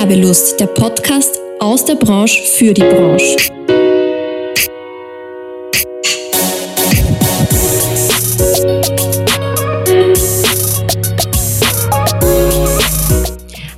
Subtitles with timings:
[0.00, 3.36] Werbelust, der Podcast aus der Branche für die Branche.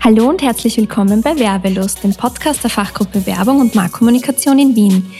[0.01, 5.13] Hallo und herzlich willkommen bei Werbelust, dem Podcast der Fachgruppe Werbung und Marktkommunikation in Wien.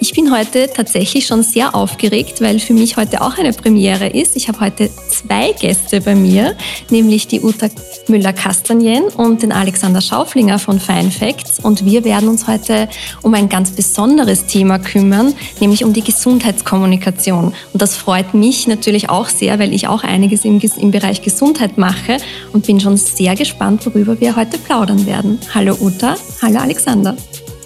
[0.00, 4.36] Ich bin heute tatsächlich schon sehr aufgeregt, weil für mich heute auch eine Premiere ist.
[4.36, 6.54] Ich habe heute zwei Gäste bei mir,
[6.90, 7.68] nämlich die Uta
[8.08, 11.60] Müller-Kastanien und den Alexander Schauflinger von Fine Facts.
[11.60, 12.88] Und wir werden uns heute
[13.22, 17.54] um ein ganz besonderes Thema kümmern, nämlich um die Gesundheitskommunikation.
[17.72, 21.78] Und das freut mich natürlich auch sehr, weil ich auch einiges im, im Bereich Gesundheit
[21.78, 22.18] mache
[22.52, 25.38] und bin schon sehr gespannt, worüber wir heute plaudern werden.
[25.54, 27.16] Hallo Uta, hallo Alexander.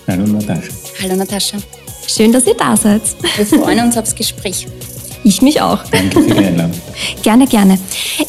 [0.07, 0.73] Hallo Natascha.
[1.02, 1.59] Hallo Natascha.
[2.07, 3.02] Schön, dass ihr da seid.
[3.37, 4.66] Wir freuen uns aufs Gespräch.
[5.24, 5.83] Ich mich auch.
[5.91, 6.80] Danke für die Einladung.
[7.23, 7.79] Gerne, gerne.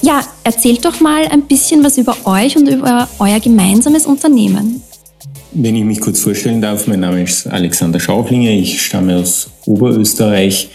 [0.02, 4.82] Ja, erzählt doch mal ein bisschen was über euch und über euer gemeinsames Unternehmen.
[5.54, 10.70] Wenn ich mich kurz vorstellen darf, mein Name ist Alexander Schauflinger, ich stamme aus Oberösterreich,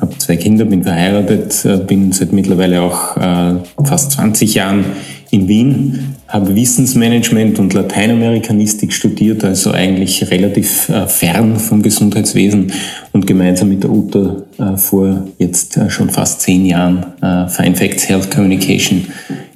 [0.00, 3.54] habe zwei Kinder, bin verheiratet, äh, bin seit mittlerweile auch äh,
[3.84, 4.84] fast 20 Jahren
[5.30, 12.72] in Wien, habe Wissensmanagement und Lateinamerikanistik studiert, also eigentlich relativ äh, fern vom Gesundheitswesen
[13.12, 17.74] und gemeinsam mit der Uta äh, vor jetzt äh, schon fast zehn Jahren äh, Fine
[17.74, 19.06] Facts Health Communication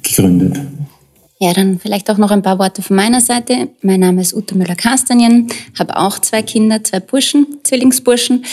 [0.03, 0.59] gegründet.
[1.37, 3.67] Ja, dann vielleicht auch noch ein paar Worte von meiner Seite.
[3.81, 8.45] Mein Name ist Ute Müller-Kastanien, habe auch zwei Kinder, zwei Burschen, Zwillingsburschen,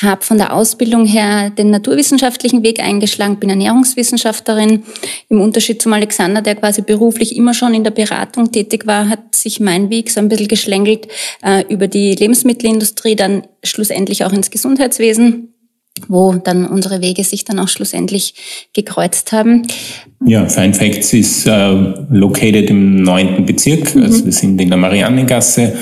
[0.00, 4.84] habe von der Ausbildung her den naturwissenschaftlichen Weg eingeschlagen, bin Ernährungswissenschaftlerin.
[5.28, 9.34] Im Unterschied zum Alexander, der quasi beruflich immer schon in der Beratung tätig war, hat
[9.34, 11.08] sich mein Weg so ein bisschen geschlängelt
[11.42, 15.53] äh, über die Lebensmittelindustrie, dann schlussendlich auch ins Gesundheitswesen
[16.08, 18.34] wo dann unsere Wege sich dann auch schlussendlich
[18.72, 19.66] gekreuzt haben.
[20.26, 21.70] Ja, Fine Facts ist äh,
[22.10, 23.94] located im neunten Bezirk.
[23.94, 24.02] Mhm.
[24.02, 25.74] Also wir sind in der Mariannengasse,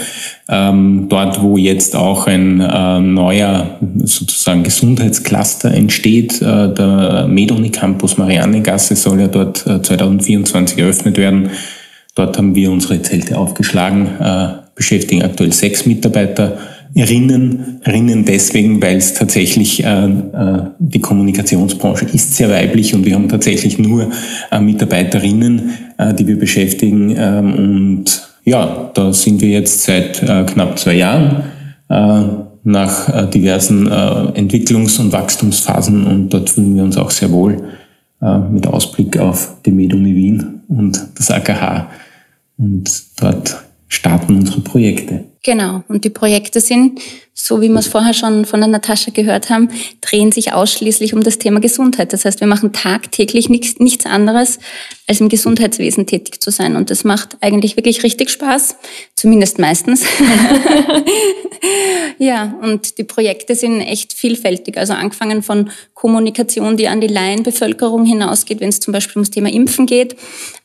[0.49, 6.43] ähm, dort wo jetzt auch ein äh, neuer sozusagen Gesundheitscluster entsteht.
[6.43, 11.51] Äh, der Medoni Campus Mariannengasse soll ja dort äh, 2024 eröffnet werden.
[12.15, 16.59] Dort haben wir unsere Zelte aufgeschlagen, äh, beschäftigen aktuell sechs Mitarbeiter
[16.94, 23.14] Rinnen, Rinnen deswegen, weil es tatsächlich äh, äh, die Kommunikationsbranche ist sehr weiblich und wir
[23.14, 24.10] haben tatsächlich nur
[24.50, 27.14] äh, Mitarbeiterinnen, äh, die wir beschäftigen.
[27.16, 31.44] Ähm, und ja, da sind wir jetzt seit äh, knapp zwei Jahren
[31.88, 32.22] äh,
[32.64, 37.62] nach äh, diversen äh, Entwicklungs- und Wachstumsphasen und dort fühlen wir uns auch sehr wohl
[38.20, 41.88] äh, mit Ausblick auf die Medumi Wien und das AKH.
[42.59, 45.24] Und dort starten unsere Projekte.
[45.42, 45.82] Genau.
[45.88, 47.00] Und die Projekte sind,
[47.34, 49.70] so wie wir es vorher schon von der Natascha gehört haben,
[50.00, 52.12] drehen sich ausschließlich um das Thema Gesundheit.
[52.12, 54.59] Das heißt, wir machen tagtäglich nichts, nichts anderes,
[55.06, 56.76] als im Gesundheitswesen tätig zu sein.
[56.76, 58.76] Und das macht eigentlich wirklich richtig Spaß.
[59.16, 60.04] Zumindest meistens.
[62.19, 64.76] ja, und die Projekte sind echt vielfältig.
[64.76, 69.50] Also angefangen von Kommunikation, die an die Laienbevölkerung hinausgeht, wenn es zum Beispiel ums Thema
[69.50, 70.16] Impfen geht,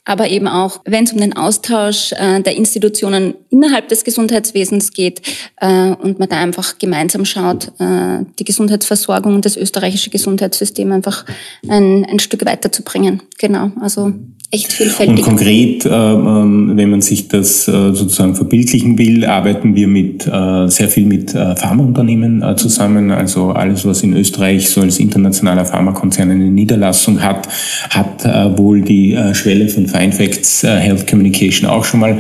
[0.08, 5.22] aber eben auch, wenn es um den Austausch äh, der Institutionen innerhalb des Gesundheitswesens geht
[5.58, 11.26] äh, und man da einfach gemeinsam schaut, äh, die Gesundheitsversorgung und das österreichische Gesundheitssystem einfach
[11.68, 13.22] ein, ein Stück weiterzubringen.
[13.38, 14.14] Genau, also
[14.50, 15.18] echt vielfältig.
[15.18, 20.24] Und konkret, äh, ähm, wenn man sich das äh, sozusagen verbildlichen will, arbeiten wir mit
[20.24, 23.12] sehr viel mit Pharmaunternehmen zusammen.
[23.12, 27.48] Also alles, was in Österreich so als internationaler Pharmakonzern eine Niederlassung hat,
[27.90, 32.20] hat wohl die Schwelle von Fine Facts Health Communication auch schon mal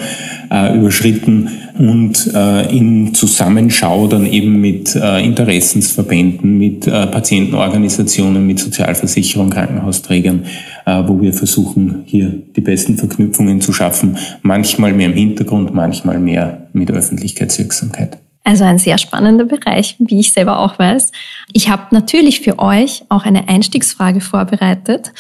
[0.75, 1.50] überschritten
[1.80, 10.46] und äh, in Zusammenschau dann eben mit äh, Interessensverbänden, mit äh, Patientenorganisationen, mit Sozialversicherung, Krankenhausträgern,
[10.86, 16.20] äh, wo wir versuchen, hier die besten Verknüpfungen zu schaffen, manchmal mehr im Hintergrund, manchmal
[16.20, 18.18] mehr mit Öffentlichkeitswirksamkeit.
[18.44, 21.12] Also ein sehr spannender Bereich, wie ich selber auch weiß.
[21.52, 25.12] Ich habe natürlich für euch auch eine Einstiegsfrage vorbereitet.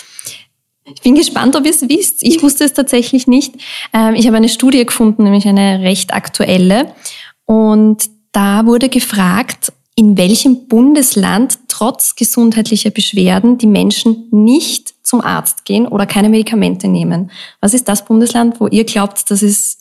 [0.93, 2.23] Ich bin gespannt, ob ihr es wisst.
[2.23, 3.55] Ich wusste es tatsächlich nicht.
[3.93, 6.93] Ähm, ich habe eine Studie gefunden, nämlich eine recht aktuelle.
[7.45, 15.65] Und da wurde gefragt, in welchem Bundesland trotz gesundheitlicher Beschwerden die Menschen nicht zum Arzt
[15.65, 17.31] gehen oder keine Medikamente nehmen.
[17.61, 19.79] Was ist das Bundesland, wo ihr glaubt, dass es,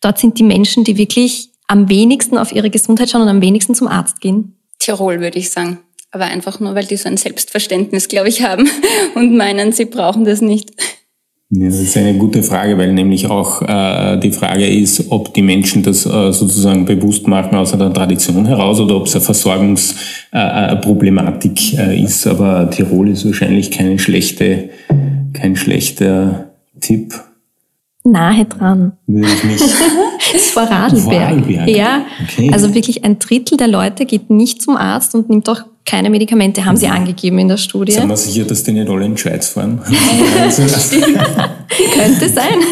[0.00, 3.74] dort sind die Menschen, die wirklich am wenigsten auf ihre Gesundheit schauen und am wenigsten
[3.74, 4.56] zum Arzt gehen?
[4.78, 8.68] Tirol, würde ich sagen aber einfach nur, weil die so ein Selbstverständnis, glaube ich, haben
[9.14, 10.72] und meinen, sie brauchen das nicht.
[11.50, 15.82] Das ist eine gute Frage, weil nämlich auch äh, die Frage ist, ob die Menschen
[15.82, 21.94] das äh, sozusagen bewusst machen aus einer Tradition heraus oder ob es eine Versorgungsproblematik äh,
[21.94, 22.26] äh, ist.
[22.26, 24.68] Aber Tirol ist wahrscheinlich keine schlechte,
[25.32, 26.50] kein schlechter
[26.80, 27.14] Tipp.
[28.04, 28.92] Nahe dran.
[29.06, 29.60] Würde ich mich.
[29.60, 29.72] das
[30.34, 31.02] ist vor Radlberg.
[31.02, 31.68] Vorarlberg.
[31.68, 32.50] Ja, okay.
[32.52, 36.66] also wirklich ein Drittel der Leute geht nicht zum Arzt und nimmt auch keine Medikamente,
[36.66, 37.92] haben sie angegeben in der Studie.
[37.92, 39.80] Sind wir sicher, dass die nicht alle in die Schweiz fahren?
[41.94, 42.58] Könnte sein.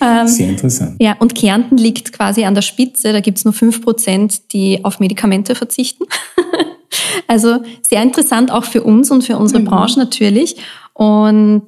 [0.00, 0.94] Ähm, Sehr interessant.
[1.00, 3.12] Ja, und Kärnten liegt quasi an der Spitze.
[3.12, 6.04] Da gibt's nur fünf Prozent, die auf Medikamente verzichten.
[7.26, 9.64] also sehr interessant auch für uns und für unsere mhm.
[9.64, 10.54] Branche natürlich.
[10.92, 11.66] Und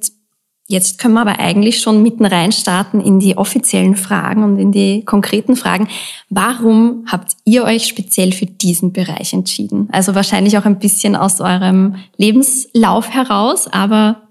[0.71, 4.71] Jetzt können wir aber eigentlich schon mitten rein starten in die offiziellen Fragen und in
[4.71, 5.89] die konkreten Fragen.
[6.29, 9.89] Warum habt ihr euch speziell für diesen Bereich entschieden?
[9.91, 14.21] Also wahrscheinlich auch ein bisschen aus eurem Lebenslauf heraus, aber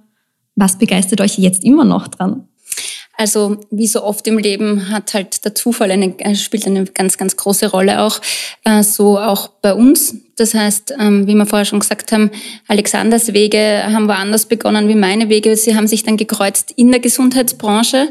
[0.57, 2.49] was begeistert euch jetzt immer noch dran?
[3.19, 7.19] Also wie so oft im Leben hat halt der Zufall eine, äh, spielt eine ganz,
[7.19, 8.19] ganz große Rolle auch.
[8.65, 10.15] Äh, so auch bei uns.
[10.41, 12.31] Das heißt, ähm, wie wir vorher schon gesagt haben,
[12.67, 15.55] Alexanders Wege haben woanders begonnen wie meine Wege.
[15.55, 18.11] Sie haben sich dann gekreuzt in der Gesundheitsbranche.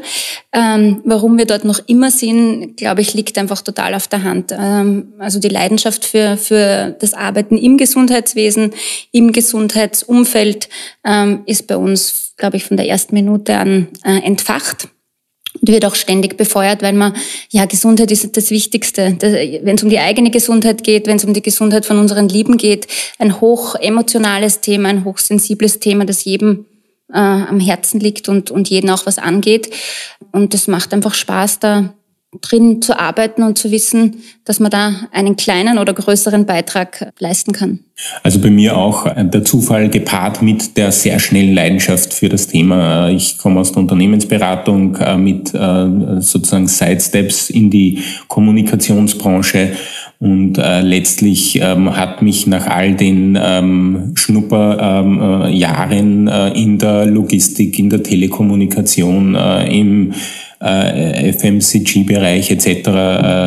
[0.52, 4.54] Ähm, warum wir dort noch immer sind, glaube ich, liegt einfach total auf der Hand.
[4.56, 8.74] Ähm, also die Leidenschaft für, für das Arbeiten im Gesundheitswesen,
[9.10, 10.68] im Gesundheitsumfeld
[11.46, 14.88] ist bei uns, glaube ich, von der ersten Minute an äh, entfacht.
[15.62, 17.14] Wird auch ständig befeuert, weil man,
[17.50, 19.16] ja, Gesundheit ist das Wichtigste.
[19.20, 22.56] Wenn es um die eigene Gesundheit geht, wenn es um die Gesundheit von unseren Lieben
[22.56, 22.86] geht,
[23.18, 26.64] ein hoch emotionales Thema, ein hochsensibles Thema, das jedem
[27.12, 29.70] äh, am Herzen liegt und, und jeden auch was angeht.
[30.32, 31.92] Und es macht einfach Spaß, da
[32.40, 37.52] drin zu arbeiten und zu wissen, dass man da einen kleinen oder größeren Beitrag leisten
[37.52, 37.80] kann.
[38.22, 42.46] Also bei mir auch äh, der Zufall gepaart mit der sehr schnellen Leidenschaft für das
[42.46, 43.08] Thema.
[43.08, 49.72] Ich komme aus der Unternehmensberatung äh, mit äh, sozusagen Sidesteps in die Kommunikationsbranche
[50.20, 57.06] und äh, letztlich ähm, hat mich nach all den ähm, Schnupperjahren ähm, äh, in der
[57.06, 60.12] Logistik, in der Telekommunikation, äh, im
[60.62, 62.66] äh, FMCG-Bereich etc.
[62.66, 62.82] Äh,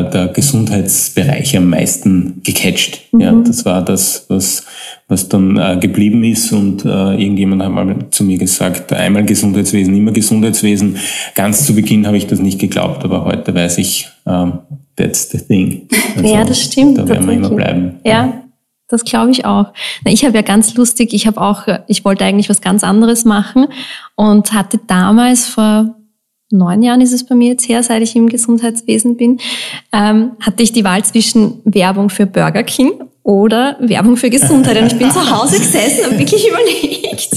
[0.09, 3.13] der Gesundheitsbereich am meisten gecatcht.
[3.13, 3.21] Mhm.
[3.21, 4.65] Ja, das war das, was,
[5.07, 9.95] was dann äh, geblieben ist und äh, irgendjemand hat mal zu mir gesagt, einmal Gesundheitswesen,
[9.95, 10.97] immer Gesundheitswesen.
[11.35, 14.59] Ganz zu Beginn habe ich das nicht geglaubt, aber heute weiß ich, ähm,
[14.95, 15.87] that's the thing.
[16.15, 16.99] Also, ja, das stimmt.
[16.99, 17.99] Da werden wir immer bleiben.
[18.05, 18.39] Ja.
[18.87, 19.73] Das glaube ich auch.
[20.05, 23.65] Ich habe ja ganz lustig, ich habe auch, ich wollte eigentlich was ganz anderes machen
[24.15, 25.95] und hatte damals vor
[26.53, 29.39] neun Jahren ist es bei mir jetzt her, seit ich im Gesundheitswesen bin,
[29.91, 34.77] ähm, hatte ich die Wahl zwischen Werbung für Burger King oder Werbung für Gesundheit.
[34.81, 37.29] Und ich bin zu Hause gesessen und wirklich überlegt.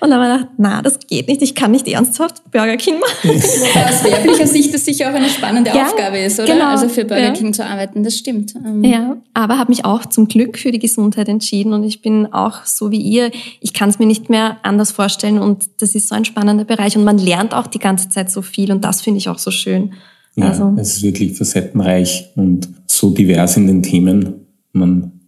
[0.00, 1.42] und dann habe ich gedacht, na, das geht nicht.
[1.42, 3.30] Ich kann nicht ernsthaft Burger King machen.
[3.30, 6.52] Wobei aus werblicher Sicht das sicher auch eine spannende ja, Aufgabe ist, oder?
[6.52, 7.30] Genau, also für Burger ja.
[7.32, 8.54] King zu arbeiten, das stimmt.
[8.54, 12.32] Ähm, ja, aber habe mich auch zum Glück für die Gesundheit entschieden und ich bin
[12.32, 13.32] auch so wie ihr.
[13.60, 16.96] Ich kann es mir nicht mehr anders vorstellen und das ist so ein spannender Bereich
[16.96, 19.50] und man lernt auch die ganze Zeit so viel und das finde ich auch so
[19.50, 19.94] schön.
[20.36, 24.41] Ja, also, es ist wirklich facettenreich und so divers in den Themen
[24.72, 25.20] man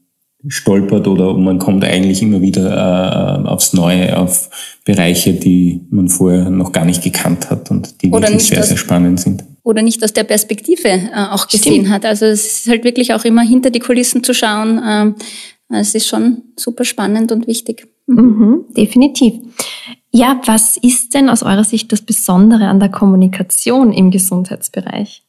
[0.48, 4.50] stolpert oder man kommt eigentlich immer wieder äh, aufs Neue auf
[4.84, 8.68] Bereiche, die man vorher noch gar nicht gekannt hat und die oder wirklich sehr, aus,
[8.68, 9.44] sehr spannend sind.
[9.62, 11.90] Oder nicht aus der Perspektive äh, auch gesehen Stimmt.
[11.90, 12.04] hat.
[12.04, 14.82] Also es ist halt wirklich auch immer hinter die Kulissen zu schauen.
[14.82, 17.88] Äh, es ist schon super spannend und wichtig.
[18.06, 19.34] Mhm, definitiv.
[20.12, 25.22] Ja, was ist denn aus eurer Sicht das Besondere an der Kommunikation im Gesundheitsbereich?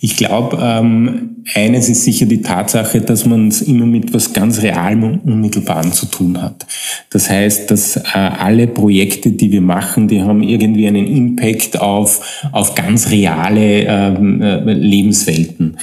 [0.00, 4.62] Ich glaube, ähm, eines ist sicher die Tatsache, dass man es immer mit was ganz
[4.62, 6.66] Realem und Unmittelbarem zu tun hat.
[7.10, 12.42] Das heißt, dass äh, alle Projekte, die wir machen, die haben irgendwie einen Impact auf,
[12.52, 15.76] auf ganz reale ähm, äh, Lebenswelten.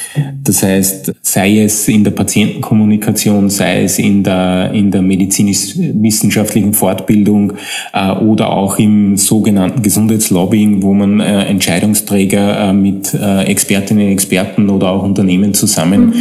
[0.43, 7.53] Das heißt, sei es in der Patientenkommunikation, sei es in der, in der medizinisch-wissenschaftlichen Fortbildung
[7.93, 14.69] äh, oder auch im sogenannten Gesundheitslobbying, wo man äh, Entscheidungsträger äh, mit Experten Expertinnen, Experten
[14.69, 16.13] oder auch Unternehmen zusammen mhm.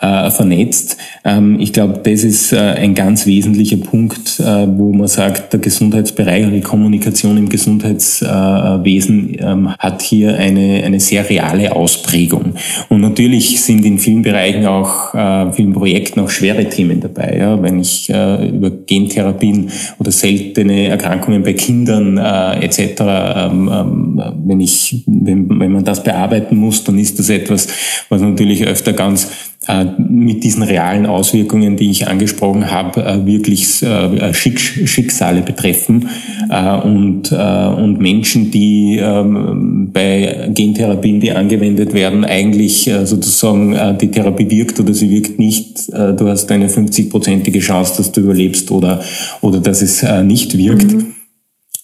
[0.00, 0.96] Äh, vernetzt.
[1.24, 5.60] Ähm, ich glaube, das ist äh, ein ganz wesentlicher Punkt, äh, wo man sagt, der
[5.60, 12.54] Gesundheitsbereich und die Kommunikation im Gesundheitswesen ähm, hat hier eine, eine sehr reale Ausprägung.
[12.88, 17.36] Und natürlich sind in vielen Bereichen auch, äh, vielen Projekten auch schwere Themen dabei.
[17.38, 17.62] Ja?
[17.62, 24.60] Wenn ich äh, über Gentherapien oder seltene Erkrankungen bei Kindern äh, etc., ähm, ähm, wenn
[24.60, 27.68] ich, wenn, wenn man das bearbeiten muss, dann ist das etwas,
[28.08, 29.28] was natürlich öfter ganz
[29.98, 36.08] mit diesen realen Auswirkungen, die ich angesprochen habe, äh, wirklich äh, Schicksale betreffen
[36.84, 44.78] und, und Menschen, die ähm, bei Gentherapien, die angewendet werden, eigentlich sozusagen die Therapie wirkt
[44.78, 45.88] oder sie wirkt nicht.
[45.88, 49.00] Du hast eine 50-prozentige Chance, dass du überlebst oder,
[49.40, 50.92] oder dass es nicht wirkt.
[50.92, 51.15] Mhm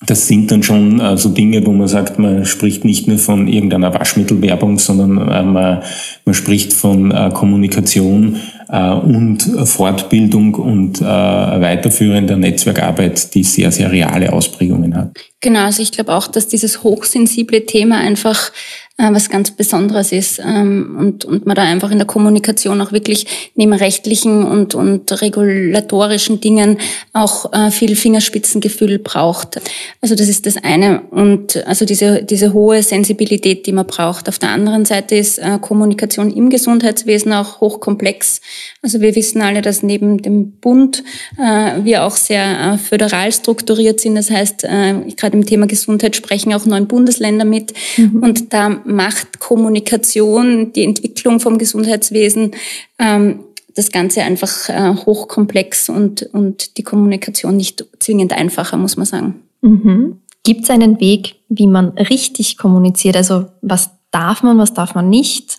[0.07, 3.49] das sind dann schon äh, so Dinge, wo man sagt, man spricht nicht nur von
[3.49, 5.83] irgendeiner Waschmittelwerbung, sondern äh, man,
[6.25, 13.93] man spricht von äh, Kommunikation äh, und Fortbildung und äh, weiterführender Netzwerkarbeit, die sehr, sehr
[13.93, 15.11] reale Ausprägungen hat.
[15.41, 18.53] Genau, also ich glaube auch, dass dieses hochsensible Thema einfach
[18.99, 22.93] äh, was ganz Besonderes ist ähm, und, und man da einfach in der Kommunikation auch
[22.93, 26.79] wirklich neben rechtlichen und, und regulatorischen Dingen
[27.15, 29.61] auch äh, viel Fingerspitzengefühl braucht.
[30.03, 34.29] Also das ist das eine und also diese, diese hohe Sensibilität, die man braucht.
[34.29, 38.43] Auf der anderen Seite ist äh, Kommunikation im Gesundheitswesen auch hochkomplex.
[38.83, 41.03] Also wir wissen alle, dass neben dem Bund
[41.39, 44.17] äh, wir auch sehr äh, föderal strukturiert sind.
[44.17, 48.23] Das heißt, äh, gerade im Thema Gesundheit sprechen auch neun Bundesländer mit mhm.
[48.23, 52.53] und da macht Kommunikation, die Entwicklung vom Gesundheitswesen,
[52.99, 59.07] ähm, das Ganze einfach äh, hochkomplex und, und die Kommunikation nicht zwingend einfacher, muss man
[59.07, 59.43] sagen.
[59.63, 60.21] Mhm.
[60.45, 63.17] Gibt es einen Weg, wie man richtig kommuniziert?
[63.17, 65.59] Also was darf man, was darf man nicht?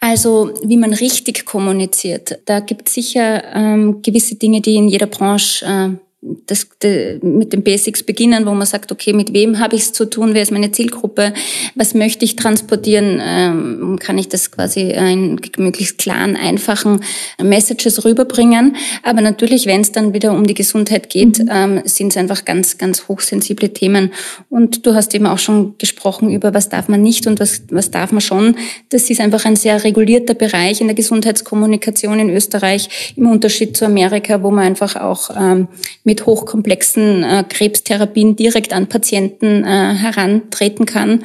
[0.00, 2.40] Also wie man richtig kommuniziert.
[2.46, 5.90] Da gibt es sicher ähm, gewisse Dinge, die in jeder Branche äh,
[6.22, 9.92] das, de, mit den Basics beginnen, wo man sagt, okay, mit wem habe ich es
[9.92, 11.32] zu tun, wer ist meine Zielgruppe,
[11.76, 17.00] was möchte ich transportieren, ähm, kann ich das quasi in möglichst klaren, einfachen
[17.42, 18.76] Messages rüberbringen.
[19.02, 21.50] Aber natürlich, wenn es dann wieder um die Gesundheit geht, mhm.
[21.50, 24.12] ähm, sind es einfach ganz, ganz hochsensible Themen.
[24.50, 27.90] Und du hast eben auch schon gesprochen über, was darf man nicht und was, was
[27.90, 28.56] darf man schon.
[28.90, 33.86] Das ist einfach ein sehr regulierter Bereich in der Gesundheitskommunikation in Österreich, im Unterschied zu
[33.86, 35.68] Amerika, wo man einfach auch ähm,
[36.10, 41.22] mit hochkomplexen äh, Krebstherapien direkt an Patienten äh, herantreten kann.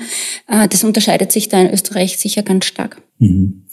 [0.48, 3.02] Äh, das unterscheidet sich da in Österreich sicher ganz stark.
[3.18, 3.64] Mhm.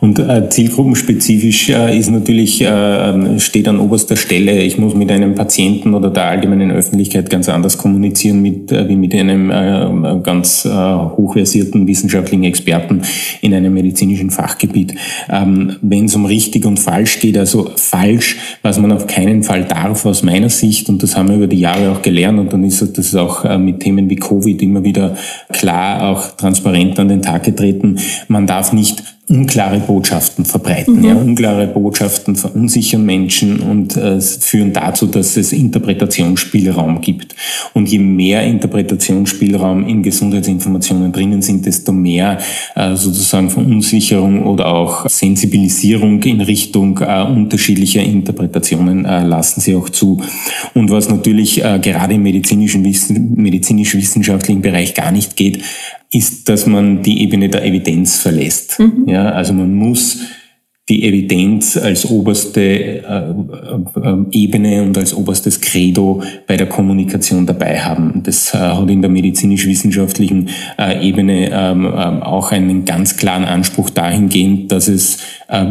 [0.00, 5.34] Und äh, zielgruppenspezifisch äh, ist natürlich, äh, steht an oberster Stelle, ich muss mit einem
[5.34, 10.64] Patienten oder der allgemeinen Öffentlichkeit ganz anders kommunizieren mit, äh, wie mit einem äh, ganz
[10.64, 13.02] äh, hochversierten wissenschaftlichen Experten
[13.40, 14.94] in einem medizinischen Fachgebiet.
[15.28, 19.64] Ähm, Wenn es um richtig und falsch geht, also falsch, was man auf keinen Fall
[19.64, 22.64] darf aus meiner Sicht, und das haben wir über die Jahre auch gelernt, und dann
[22.64, 25.16] ist das auch äh, mit Themen wie Covid immer wieder
[25.52, 27.96] klar, auch transparent an den Tag getreten,
[28.28, 30.96] man darf nicht unklare Botschaften verbreiten.
[30.96, 31.04] Mhm.
[31.04, 37.36] Ja, unklare Botschaften verunsichern Menschen und äh, führen dazu, dass es Interpretationsspielraum gibt.
[37.72, 42.38] Und je mehr Interpretationsspielraum in Gesundheitsinformationen drinnen sind, desto mehr
[42.74, 49.88] äh, sozusagen Verunsicherung oder auch Sensibilisierung in Richtung äh, unterschiedlicher Interpretationen äh, lassen sie auch
[49.90, 50.20] zu.
[50.74, 55.62] Und was natürlich äh, gerade im medizinischen Wissen, medizinisch-wissenschaftlichen Bereich gar nicht geht,
[56.12, 58.78] ist, dass man die Ebene der Evidenz verlässt.
[58.78, 59.08] Mhm.
[59.08, 60.18] Ja, also man muss
[60.90, 67.80] die Evidenz als oberste äh, äh, Ebene und als oberstes Credo bei der Kommunikation dabei
[67.80, 68.22] haben.
[68.24, 70.48] Das äh, hat in der medizinisch-wissenschaftlichen
[71.00, 75.18] Ebene ähm, ähm, auch einen ganz klaren Anspruch dahingehend, dass es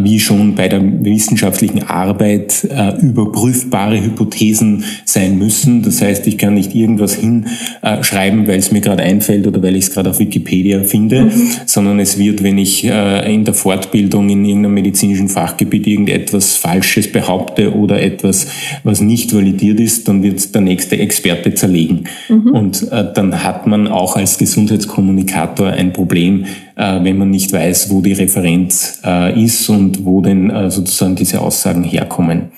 [0.01, 2.67] wie schon bei der wissenschaftlichen Arbeit
[3.01, 5.83] überprüfbare Hypothesen sein müssen.
[5.83, 9.85] Das heißt, ich kann nicht irgendwas hinschreiben, weil es mir gerade einfällt oder weil ich
[9.85, 11.31] es gerade auf Wikipedia finde, mhm.
[11.65, 17.11] sondern es wird, wenn ich in der Fortbildung in irgendeinem Medizin medizinischen Fachgebiet irgendetwas Falsches
[17.11, 18.47] behaupte oder etwas,
[18.83, 22.05] was nicht validiert ist, dann wird der nächste Experte zerlegen.
[22.27, 22.51] Mhm.
[22.51, 27.89] Und äh, dann hat man auch als Gesundheitskommunikator ein Problem, äh, wenn man nicht weiß,
[27.89, 32.51] wo die Referenz äh, ist und wo denn äh, sozusagen diese Aussagen herkommen.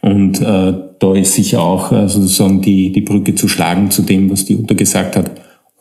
[0.00, 4.30] Und äh, da ist sicher auch äh, sozusagen die, die Brücke zu schlagen zu dem,
[4.30, 5.30] was die Uta gesagt hat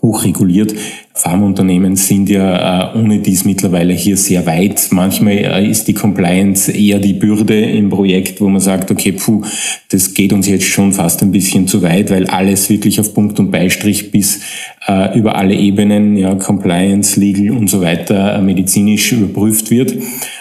[0.01, 0.75] hochreguliert.
[1.13, 4.89] Pharmaunternehmen sind ja äh, ohne dies mittlerweile hier sehr weit.
[4.91, 9.41] Manchmal äh, ist die Compliance eher die Bürde im Projekt, wo man sagt, okay, puh,
[9.89, 13.39] das geht uns jetzt schon fast ein bisschen zu weit, weil alles wirklich auf Punkt
[13.39, 14.41] und Beistrich bis
[14.87, 19.95] äh, über alle Ebenen, ja, Compliance, Legal und so weiter, äh, medizinisch überprüft wird.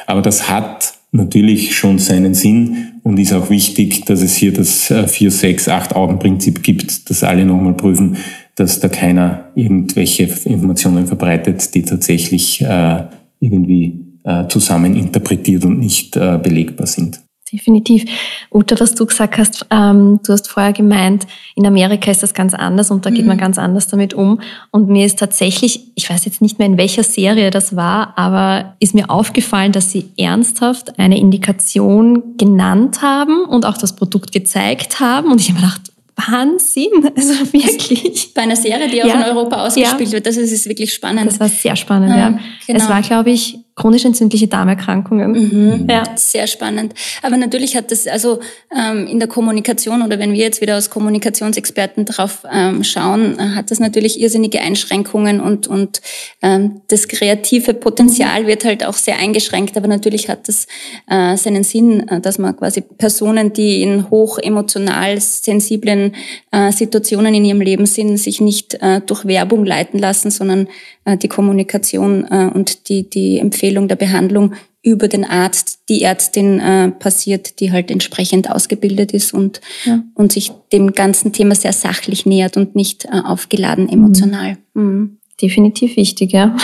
[0.06, 4.92] Aber das hat natürlich schon seinen Sinn und ist auch wichtig, dass es hier das
[5.06, 8.18] 4, 6, 8 Augen-Prinzip gibt, dass alle nochmal prüfen,
[8.56, 13.04] dass da keiner irgendwelche Informationen verbreitet, die tatsächlich äh,
[13.38, 17.20] irgendwie äh, zusammen interpretiert und nicht äh, belegbar sind.
[17.52, 18.04] Definitiv.
[18.52, 22.54] Uta, was du gesagt hast, ähm, du hast vorher gemeint, in Amerika ist das ganz
[22.54, 23.28] anders und da geht mhm.
[23.28, 24.40] man ganz anders damit um.
[24.72, 28.74] Und mir ist tatsächlich, ich weiß jetzt nicht mehr in welcher Serie das war, aber
[28.80, 34.98] ist mir aufgefallen, dass sie ernsthaft eine Indikation genannt haben und auch das Produkt gezeigt
[34.98, 35.30] haben.
[35.30, 38.32] Und ich habe mir gedacht, Wahnsinn, also wirklich.
[38.34, 39.20] Bei einer Serie, die auch ja.
[39.20, 40.12] in Europa ausgespielt ja.
[40.14, 41.26] wird, das ist wirklich spannend.
[41.26, 42.30] Das war sehr spannend, ja.
[42.30, 42.38] ja.
[42.66, 42.78] Genau.
[42.78, 45.32] Es war, glaube ich, chronisch entzündliche Darmerkrankungen.
[45.32, 45.86] Mhm.
[45.88, 46.02] Ja.
[46.16, 46.94] Sehr spannend.
[47.22, 48.40] Aber natürlich hat das also
[48.74, 53.70] ähm, in der Kommunikation oder wenn wir jetzt wieder als Kommunikationsexperten drauf ähm, schauen, hat
[53.70, 56.00] das natürlich irrsinnige Einschränkungen und und
[56.40, 59.76] ähm, das kreative Potenzial wird halt auch sehr eingeschränkt.
[59.76, 60.66] Aber natürlich hat das
[61.10, 66.14] äh, seinen Sinn, äh, dass man quasi Personen, die in hoch emotional sensiblen
[66.50, 70.68] äh, Situationen in ihrem Leben sind, sich nicht äh, durch Werbung leiten lassen, sondern
[71.04, 76.02] äh, die Kommunikation äh, und die die Empfehlung Empfehlung der Behandlung über den Arzt, die
[76.02, 80.04] Ärztin äh, passiert, die halt entsprechend ausgebildet ist und, ja.
[80.14, 84.56] und sich dem ganzen Thema sehr sachlich nähert und nicht äh, aufgeladen emotional.
[84.74, 84.82] Mhm.
[84.82, 85.18] Mhm.
[85.42, 86.56] Definitiv wichtig, ja.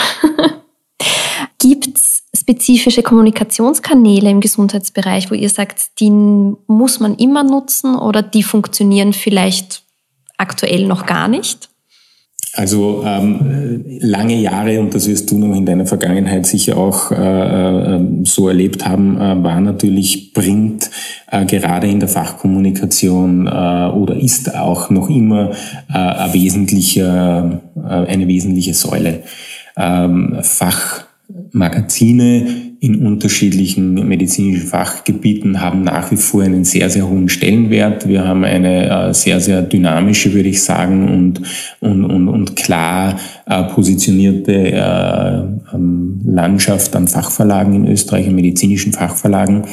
[1.59, 8.21] Gibt es spezifische Kommunikationskanäle im Gesundheitsbereich, wo ihr sagt, die muss man immer nutzen oder
[8.21, 9.83] die funktionieren vielleicht
[10.37, 11.69] aktuell noch gar nicht?
[12.55, 17.95] Also ähm, lange Jahre, und das wirst du noch in deiner Vergangenheit sicher auch äh,
[17.95, 20.91] äh, so erlebt haben, äh, war natürlich Print
[21.31, 25.49] äh, gerade in der Fachkommunikation äh, oder ist auch noch immer
[25.89, 29.23] äh, ein wesentlicher, äh, eine wesentliche Säule.
[29.75, 38.09] Ähm, Fachmagazine in unterschiedlichen medizinischen Fachgebieten haben nach wie vor einen sehr, sehr hohen Stellenwert.
[38.09, 41.41] Wir haben eine äh, sehr, sehr dynamische, würde ich sagen, und,
[41.79, 48.91] und, und, und klar äh, positionierte äh, ähm, Landschaft an Fachverlagen in Österreich, an medizinischen
[48.91, 49.63] Fachverlagen.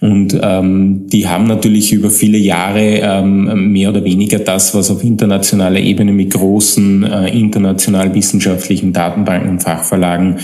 [0.00, 5.04] Und ähm, die haben natürlich über viele Jahre ähm, mehr oder weniger das, was auf
[5.04, 10.36] internationaler Ebene mit großen äh, international wissenschaftlichen Datenbanken und Fachverlagen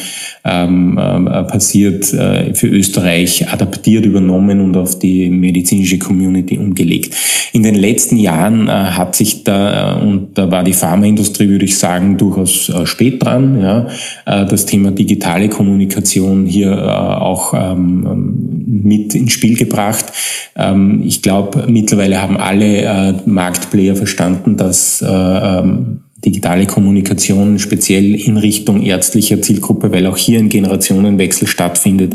[0.44, 7.14] ähm, äh, passiert, äh, für Österreich adaptiert, übernommen und auf die medizinische Community umgelegt.
[7.52, 11.64] In den letzten Jahren äh, hat sich da, äh, und da war die Pharmaindustrie, würde
[11.64, 13.86] ich sagen, durchaus spät dran, ja,
[14.24, 20.06] das Thema digitale Kommunikation hier auch ähm, mit ins Spiel gebracht.
[20.56, 28.82] Ähm, ich glaube, mittlerweile haben alle Marktplayer verstanden, dass ähm, digitale Kommunikation, speziell in Richtung
[28.82, 32.14] ärztlicher Zielgruppe, weil auch hier ein Generationenwechsel stattfindet,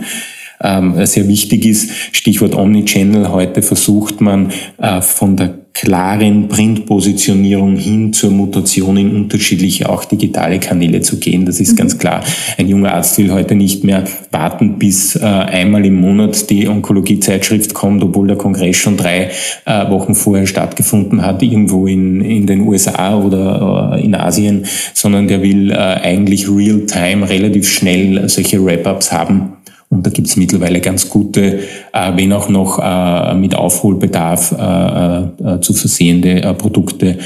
[0.62, 1.92] ähm, sehr wichtig ist.
[2.12, 3.30] Stichwort Omnichannel.
[3.32, 10.60] Heute versucht man äh, von der klaren Printpositionierung hin zur Mutation in unterschiedliche auch digitale
[10.60, 11.46] Kanäle zu gehen.
[11.46, 11.76] Das ist mhm.
[11.76, 12.24] ganz klar.
[12.58, 17.76] Ein junger Arzt will heute nicht mehr warten, bis äh, einmal im Monat die Onkologie-Zeitschrift
[17.76, 19.30] kommt, obwohl der Kongress schon drei
[19.66, 24.66] äh, Wochen vorher stattgefunden hat, irgendwo in, in den USA oder äh, in Asien,
[24.96, 29.58] sondern der will äh, eigentlich real-time relativ schnell solche Wrap-ups haben
[29.90, 31.60] und da gibt es mittlerweile ganz gute,
[31.94, 37.18] äh, wenn auch noch äh, mit Aufholbedarf äh, zu versehende Produkte,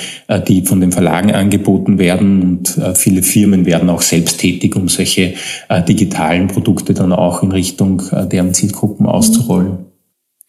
[0.48, 2.42] die von den Verlagen angeboten werden.
[2.42, 5.34] Und viele Firmen werden auch selbst tätig, um solche
[5.88, 9.91] digitalen Produkte dann auch in Richtung deren Zielgruppen auszurollen.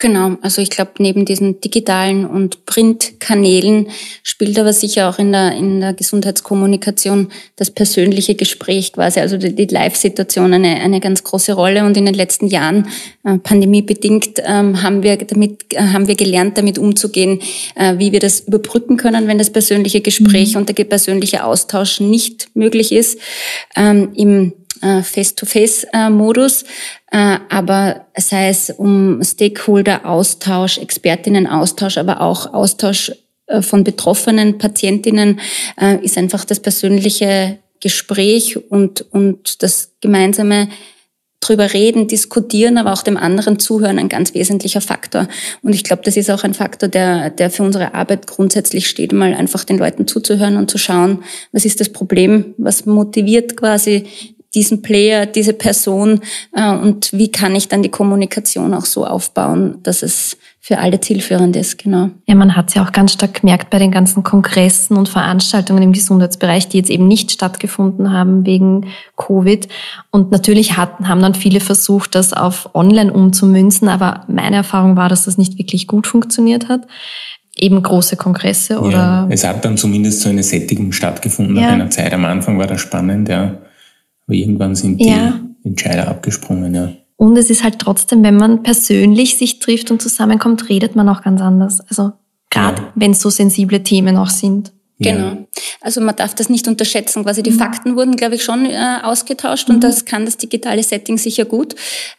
[0.03, 3.87] Genau, also ich glaube, neben diesen digitalen und Printkanälen
[4.25, 9.55] spielt aber sicher auch in der, in der Gesundheitskommunikation das persönliche Gespräch quasi, also die,
[9.55, 11.85] die Live-Situation eine, eine ganz große Rolle.
[11.85, 12.89] Und in den letzten Jahren,
[13.23, 17.39] äh, pandemiebedingt, ähm, haben wir damit, äh, haben wir gelernt, damit umzugehen,
[17.77, 20.63] äh, wie wir das überbrücken können, wenn das persönliche Gespräch mhm.
[20.63, 23.21] und der persönliche Austausch nicht möglich ist.
[23.77, 24.53] Ähm, Im
[25.03, 26.65] Face-to-Face-Modus,
[27.11, 33.13] äh, aber sei es um Stakeholder-Austausch, Expertinnen-Austausch, aber auch Austausch
[33.47, 35.41] äh, von betroffenen Patientinnen,
[36.03, 40.69] ist einfach das persönliche Gespräch und, und das gemeinsame
[41.43, 45.29] drüber reden, diskutieren, aber auch dem anderen zuhören ein ganz wesentlicher Faktor.
[45.63, 49.13] Und ich glaube, das ist auch ein Faktor, der, der für unsere Arbeit grundsätzlich steht,
[49.13, 54.07] mal einfach den Leuten zuzuhören und zu schauen, was ist das Problem, was motiviert quasi
[54.55, 56.21] diesen Player, diese Person
[56.55, 61.01] äh, und wie kann ich dann die Kommunikation auch so aufbauen, dass es für alle
[61.01, 62.11] zielführend ist, genau.
[62.29, 65.83] Ja, man hat es ja auch ganz stark gemerkt bei den ganzen Kongressen und Veranstaltungen
[65.83, 68.87] im Gesundheitsbereich, die jetzt eben nicht stattgefunden haben wegen
[69.17, 69.67] Covid.
[70.13, 75.09] Und natürlich hatten, haben dann viele versucht, das auf online umzumünzen, aber meine Erfahrung war,
[75.09, 76.87] dass das nicht wirklich gut funktioniert hat
[77.57, 78.97] eben große Kongresse oder?
[78.97, 81.63] Ja, es hat dann zumindest so eine Sättigung stattgefunden ja.
[81.63, 82.13] nach einer Zeit.
[82.15, 83.59] Am Anfang war das spannend, ja.
[84.33, 85.39] Aber irgendwann sind die ja.
[85.63, 86.91] Entscheider abgesprungen, ja.
[87.17, 91.21] Und es ist halt trotzdem, wenn man persönlich sich trifft und zusammenkommt, redet man auch
[91.21, 91.83] ganz anders.
[91.83, 92.13] Also
[92.49, 92.93] gerade ja.
[92.95, 94.73] wenn es so sensible Themen auch sind.
[95.03, 95.47] Genau.
[95.81, 97.25] Also man darf das nicht unterschätzen.
[97.25, 97.59] Quasi die mhm.
[97.59, 99.77] Fakten wurden, glaube ich, schon äh, ausgetauscht mhm.
[99.77, 101.75] und das kann das digitale Setting sicher gut.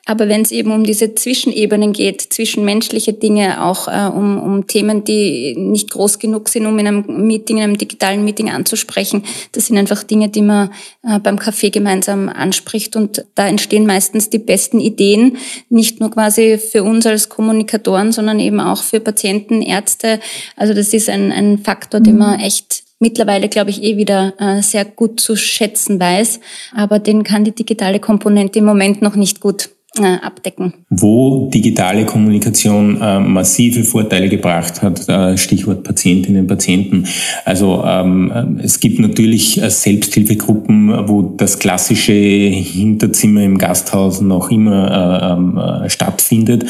[0.06, 5.04] Aber wenn es eben um diese Zwischenebenen geht, zwischenmenschliche Dinge, auch äh, um, um Themen,
[5.04, 9.68] die nicht groß genug sind, um in einem Meeting, in einem digitalen Meeting anzusprechen, das
[9.68, 10.72] sind einfach Dinge, die man
[11.04, 15.38] äh, beim Café gemeinsam anspricht und da entstehen meistens die besten Ideen,
[15.70, 20.20] nicht nur quasi für uns als Kommunikatoren, sondern eben auch für Patienten, Ärzte.
[20.58, 22.44] Also das ist ein, ein Faktor, den man mhm.
[22.44, 22.73] echt
[23.04, 26.40] mittlerweile, glaube ich, eh wieder äh, sehr gut zu schätzen weiß.
[26.74, 30.74] Aber den kann die digitale Komponente im Moment noch nicht gut äh, abdecken.
[30.90, 37.06] Wo digitale Kommunikation äh, massive Vorteile gebracht hat, Stichwort Patientinnen und Patienten.
[37.46, 45.34] Also ähm, es gibt natürlich Selbsthilfegruppen, wo das klassische Hinterzimmer im Gasthaus noch immer äh,
[45.34, 46.66] ähm, äh, stattfindet,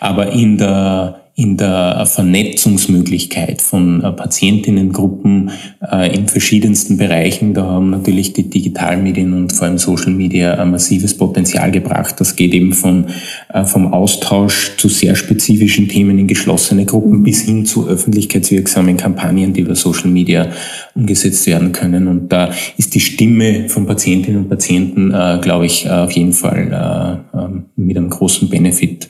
[0.00, 5.52] aber in der in der Vernetzungsmöglichkeit von äh, Patientinnengruppen
[5.88, 7.54] äh, in verschiedensten Bereichen.
[7.54, 12.16] Da haben natürlich die Digitalmedien und vor allem Social Media ein massives Potenzial gebracht.
[12.18, 13.06] Das geht eben von,
[13.54, 19.52] äh, vom Austausch zu sehr spezifischen Themen in geschlossene Gruppen bis hin zu öffentlichkeitswirksamen Kampagnen,
[19.52, 20.48] die über Social Media
[20.96, 22.08] umgesetzt werden können.
[22.08, 27.66] Und da ist die Stimme von Patientinnen und Patienten, glaube ich, auf jeden Fall ähm,
[27.76, 29.08] mit einem großen Benefit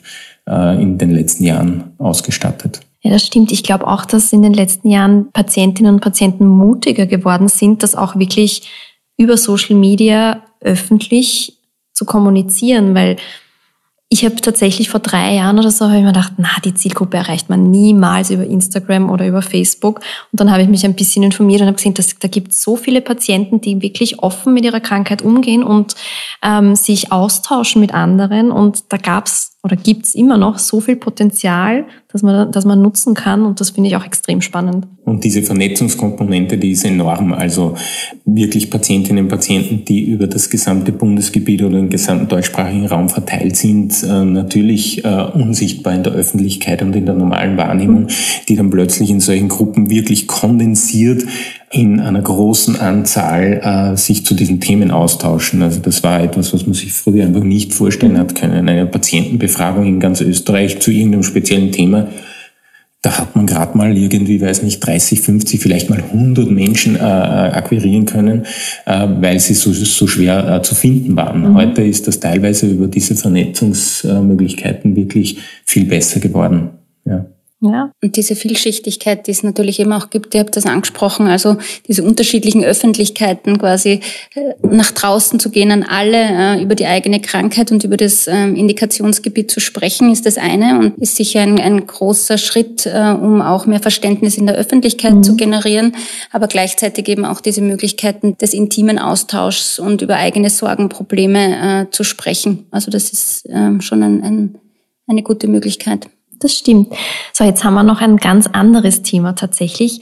[0.49, 2.81] äh, in den letzten Jahren ausgestattet.
[3.01, 3.51] Ja, das stimmt.
[3.51, 7.95] Ich glaube auch, dass in den letzten Jahren Patientinnen und Patienten mutiger geworden sind, das
[7.95, 8.69] auch wirklich
[9.17, 11.57] über Social Media öffentlich
[11.93, 13.17] zu kommunizieren, weil
[14.11, 17.17] ich habe tatsächlich vor drei Jahren oder so habe ich mir gedacht, na, die Zielgruppe
[17.17, 19.99] erreicht man niemals über Instagram oder über Facebook.
[20.31, 22.63] Und dann habe ich mich ein bisschen informiert und habe gesehen, dass da gibt es
[22.63, 25.93] so viele Patienten, die wirklich offen mit ihrer Krankheit umgehen und
[26.41, 28.51] ähm, sich austauschen mit anderen.
[28.51, 32.63] Und da gab es oder gibt es immer noch so viel Potenzial, dass man, dass
[32.63, 34.87] man nutzen kann und das finde ich auch extrem spannend.
[35.03, 37.33] Und diese Vernetzungskomponente, die ist enorm.
[37.33, 37.75] Also
[38.23, 43.57] wirklich Patientinnen und Patienten, die über das gesamte Bundesgebiet oder den gesamten deutschsprachigen Raum verteilt
[43.57, 48.07] sind, äh, natürlich äh, unsichtbar in der Öffentlichkeit und in der normalen Wahrnehmung,
[48.47, 51.23] die dann plötzlich in solchen Gruppen wirklich kondensiert
[51.71, 55.61] in einer großen Anzahl äh, sich zu diesen Themen austauschen.
[55.61, 58.67] Also das war etwas, was man sich früher einfach nicht vorstellen hat können.
[58.67, 62.07] Eine Patientenbefragung in ganz Österreich zu irgendeinem speziellen Thema,
[63.01, 66.99] da hat man gerade mal irgendwie, weiß nicht, 30, 50, vielleicht mal 100 Menschen äh,
[66.99, 68.45] akquirieren können,
[68.85, 71.51] äh, weil sie so, so schwer äh, zu finden waren.
[71.51, 71.55] Mhm.
[71.55, 76.71] Heute ist das teilweise über diese Vernetzungsmöglichkeiten wirklich viel besser geworden.
[77.61, 77.91] Ja.
[78.01, 82.03] Und diese Vielschichtigkeit, die es natürlich eben auch gibt, ihr habt das angesprochen, also diese
[82.03, 83.99] unterschiedlichen Öffentlichkeiten quasi
[84.35, 88.27] äh, nach draußen zu gehen, an alle äh, über die eigene Krankheit und über das
[88.27, 93.11] ähm, Indikationsgebiet zu sprechen, ist das eine und ist sicher ein, ein großer Schritt, äh,
[93.11, 95.23] um auch mehr Verständnis in der Öffentlichkeit mhm.
[95.23, 95.97] zu generieren,
[96.31, 102.03] aber gleichzeitig eben auch diese Möglichkeiten des intimen Austauschs und über eigene Sorgen, Probleme zu
[102.03, 102.67] sprechen.
[102.71, 104.57] Also das ist ähm, schon ein, ein,
[105.07, 106.07] eine gute Möglichkeit
[106.39, 106.93] das stimmt.
[107.33, 110.01] So, jetzt haben wir noch ein ganz anderes Thema tatsächlich,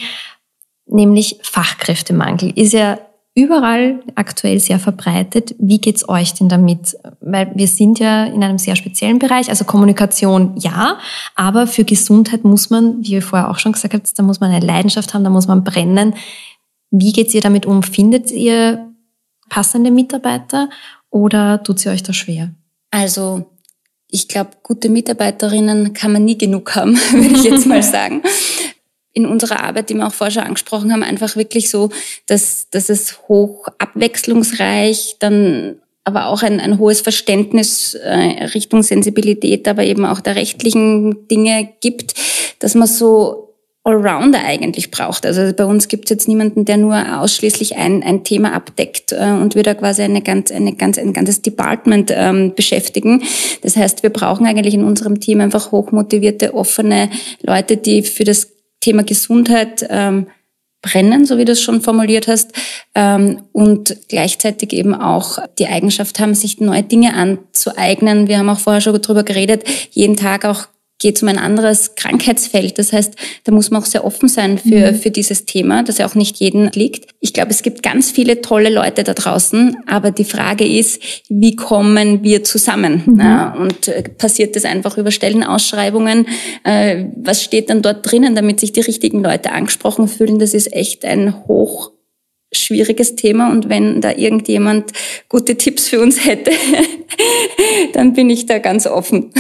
[0.85, 2.51] nämlich Fachkräftemangel.
[2.55, 2.99] Ist ja
[3.37, 5.53] überall aktuell sehr verbreitet.
[5.59, 6.97] Wie geht's euch denn damit?
[7.19, 10.97] Weil wir sind ja in einem sehr speziellen Bereich, also Kommunikation ja,
[11.35, 14.51] aber für Gesundheit muss man, wie ihr vorher auch schon gesagt habt, da muss man
[14.51, 16.15] eine Leidenschaft haben, da muss man brennen.
[16.89, 17.83] Wie geht's ihr damit um?
[17.83, 18.91] Findet ihr
[19.49, 20.69] passende Mitarbeiter
[21.11, 22.49] oder tut sie euch da schwer?
[22.89, 23.45] Also
[24.09, 28.23] ich glaube, gute Mitarbeiterinnen kann man nie genug haben, würde ich jetzt mal sagen.
[29.13, 31.89] In unserer Arbeit, die wir auch vorher schon angesprochen haben, einfach wirklich so,
[32.27, 39.67] dass, dass es hoch abwechslungsreich, dann aber auch ein, ein hohes Verständnis äh, Richtung Sensibilität,
[39.67, 42.13] aber eben auch der rechtlichen Dinge gibt,
[42.59, 43.46] dass man so
[43.87, 45.25] Allrounder eigentlich braucht.
[45.25, 49.31] Also bei uns gibt es jetzt niemanden, der nur ausschließlich ein, ein Thema abdeckt äh,
[49.31, 53.23] und wir da quasi eine ganz, eine ganz, ein ganzes Department ähm, beschäftigen.
[53.61, 57.09] Das heißt, wir brauchen eigentlich in unserem Team einfach hochmotivierte, offene
[57.41, 58.49] Leute, die für das
[58.81, 60.27] Thema Gesundheit ähm,
[60.81, 62.51] brennen, so wie du es schon formuliert hast,
[62.93, 68.27] ähm, und gleichzeitig eben auch die Eigenschaft haben, sich neue Dinge anzueignen.
[68.27, 70.67] Wir haben auch vorher schon darüber geredet, jeden Tag auch
[70.99, 72.79] geht es um ein anderes Krankheitsfeld.
[72.79, 74.95] Das heißt, da muss man auch sehr offen sein für, mhm.
[74.95, 77.11] für dieses Thema, das ja auch nicht jeden liegt.
[77.19, 81.55] Ich glaube, es gibt ganz viele tolle Leute da draußen, aber die Frage ist, wie
[81.55, 83.03] kommen wir zusammen?
[83.05, 83.19] Mhm.
[83.19, 86.27] Ja, und äh, passiert das einfach über Stellenausschreibungen?
[86.63, 90.39] Äh, was steht dann dort drinnen, damit sich die richtigen Leute angesprochen fühlen?
[90.39, 91.91] Das ist echt ein hoch
[92.53, 94.91] schwieriges Thema und wenn da irgendjemand
[95.27, 96.51] gute Tipps für uns hätte,
[97.93, 99.31] dann bin ich da ganz offen.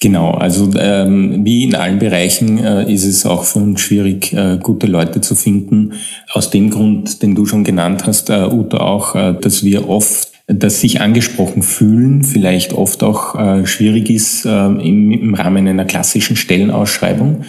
[0.00, 4.56] Genau, also ähm, wie in allen Bereichen äh, ist es auch für uns schwierig, äh,
[4.62, 5.94] gute Leute zu finden.
[6.32, 10.28] Aus dem Grund, den du schon genannt hast, äh, Uta auch, äh, dass wir oft
[10.48, 15.84] das sich angesprochen fühlen vielleicht oft auch äh, schwierig ist äh, im, im Rahmen einer
[15.84, 17.44] klassischen Stellenausschreibung.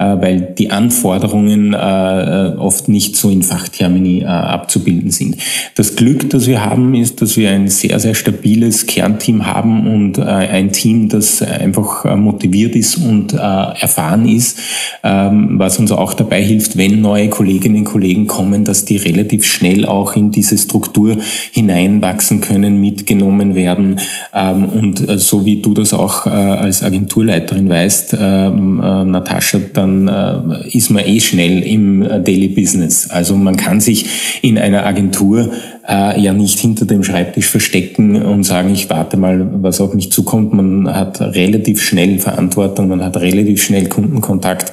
[0.00, 5.36] Äh, weil die Anforderungen äh, oft nicht so in Fachtermini äh, abzubilden sind.
[5.74, 10.18] Das Glück, das wir haben, ist, dass wir ein sehr, sehr stabiles Kernteam haben und
[10.18, 14.58] ein Team, das einfach motiviert ist und erfahren ist,
[15.02, 19.44] ähm, was uns auch dabei hilft, wenn neue Kolleginnen und Kollegen kommen, dass die relativ
[19.44, 21.16] schnell auch in diese Struktur
[21.52, 24.00] hineinwachsen können, mitgenommen werden.
[24.34, 30.68] Ähm, und so wie du das auch als Agenturleiterin weißt, ähm, Natascha, dann dann äh,
[30.76, 33.10] ist man eh schnell im Daily Business.
[33.10, 35.50] Also man kann sich in einer Agentur
[35.88, 40.12] äh, ja nicht hinter dem Schreibtisch verstecken und sagen, ich warte mal, was auf mich
[40.12, 40.52] zukommt.
[40.52, 44.72] Man hat relativ schnell Verantwortung, man hat relativ schnell Kundenkontakt.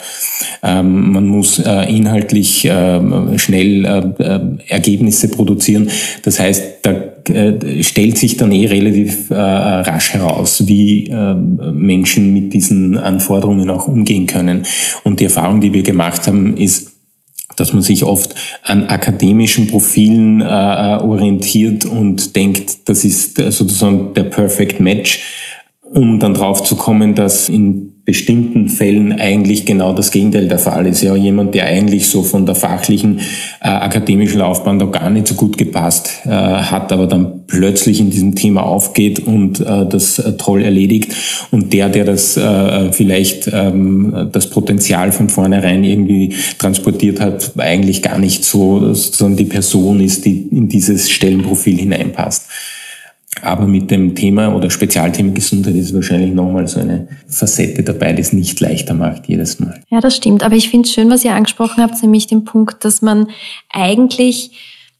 [0.63, 5.89] Ähm, man muss äh, inhaltlich äh, schnell äh, äh, Ergebnisse produzieren.
[6.23, 6.91] Das heißt, da
[7.29, 11.11] äh, stellt sich dann eh relativ rasch heraus, wie
[11.73, 14.63] Menschen mit diesen Anforderungen auch umgehen können.
[15.03, 16.96] Und die Erfahrung, die wir gemacht haben, ist,
[17.55, 24.25] dass man sich oft an akademischen Profilen äh, orientiert und denkt, das ist sozusagen der
[24.25, 25.23] Perfect Match,
[25.93, 30.87] um dann drauf zu kommen, dass in bestimmten Fällen eigentlich genau das Gegenteil der Fall
[30.87, 31.01] ist.
[31.01, 33.19] Ja, jemand, der eigentlich so von der fachlichen
[33.59, 38.09] äh, akademischen Laufbahn da gar nicht so gut gepasst äh, hat, aber dann plötzlich in
[38.09, 41.13] diesem Thema aufgeht und äh, das äh, toll erledigt.
[41.51, 48.01] Und der, der das äh, vielleicht ähm, das Potenzial von vornherein irgendwie transportiert hat, eigentlich
[48.01, 52.45] gar nicht so sondern die Person ist, die in dieses Stellenprofil hineinpasst.
[53.43, 58.21] Aber mit dem Thema oder Spezialthema Gesundheit ist wahrscheinlich nochmal so eine Facette dabei, die
[58.21, 59.81] es nicht leichter macht jedes Mal.
[59.89, 60.43] Ja, das stimmt.
[60.43, 63.27] Aber ich finde es schön, was ihr angesprochen habt, nämlich den Punkt, dass man
[63.71, 64.51] eigentlich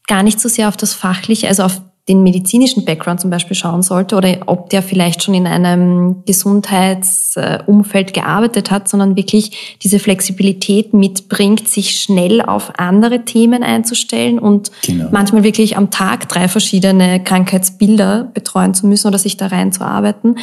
[0.06, 3.82] gar nicht so sehr auf das Fachliche, also auf den medizinischen Background zum Beispiel schauen
[3.82, 10.94] sollte oder ob der vielleicht schon in einem Gesundheitsumfeld gearbeitet hat, sondern wirklich diese Flexibilität
[10.94, 15.08] mitbringt, sich schnell auf andere Themen einzustellen und genau.
[15.12, 20.38] manchmal wirklich am Tag drei verschiedene Krankheitsbilder betreuen zu müssen oder sich da reinzuarbeiten.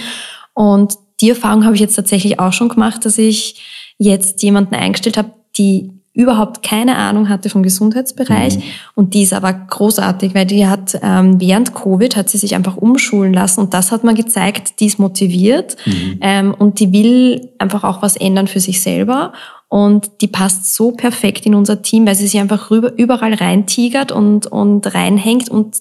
[0.53, 3.61] Und die Erfahrung habe ich jetzt tatsächlich auch schon gemacht, dass ich
[3.97, 8.57] jetzt jemanden eingestellt habe, die überhaupt keine Ahnung hatte vom Gesundheitsbereich.
[8.57, 8.63] Mhm.
[8.95, 12.77] Und die ist aber großartig, weil die hat ähm, während Covid hat sie sich einfach
[12.77, 16.17] umschulen lassen und das hat man gezeigt, die ist motiviert mhm.
[16.21, 19.33] ähm, und die will einfach auch was ändern für sich selber.
[19.67, 24.13] Und die passt so perfekt in unser Team, weil sie sich einfach rüber, überall reintigert
[24.13, 25.77] und, und reinhängt und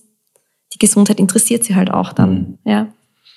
[0.73, 2.59] die Gesundheit interessiert sie halt auch dann.
[2.65, 2.71] Mhm.
[2.71, 2.87] Ja.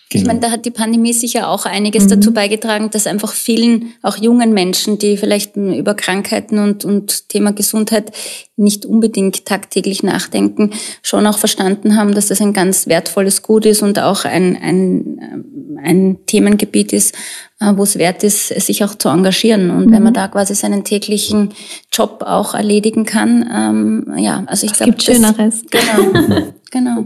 [0.09, 0.21] Genau.
[0.21, 2.09] Ich meine, da hat die Pandemie sicher auch einiges mhm.
[2.09, 7.51] dazu beigetragen, dass einfach vielen, auch jungen Menschen, die vielleicht über Krankheiten und, und Thema
[7.51, 8.13] Gesundheit
[8.55, 10.71] nicht unbedingt tagtäglich nachdenken,
[11.03, 15.77] schon auch verstanden haben, dass das ein ganz wertvolles Gut ist und auch ein, ein,
[15.83, 17.13] ein Themengebiet ist,
[17.59, 19.71] äh, wo es wert ist, sich auch zu engagieren.
[19.71, 19.91] Und mhm.
[19.91, 21.49] wenn man da quasi seinen täglichen
[21.91, 25.63] Job auch erledigen kann, ähm, ja, also ich glaube, gibt Schöneres.
[25.69, 27.05] Genau, genau.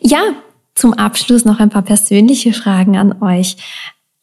[0.00, 0.22] Ja,
[0.76, 3.56] zum Abschluss noch ein paar persönliche Fragen an euch.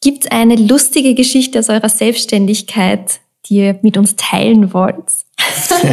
[0.00, 4.94] Gibt es eine lustige Geschichte aus eurer Selbstständigkeit, die ihr mit uns teilen wollt?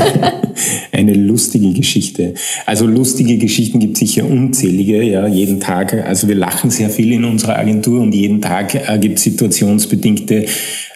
[0.91, 2.35] eine lustige Geschichte.
[2.65, 5.93] Also lustige Geschichten gibt es sicher unzählige, ja, jeden Tag.
[5.93, 10.45] Also wir lachen sehr viel in unserer Agentur und jeden Tag äh, gibt es situationsbedingte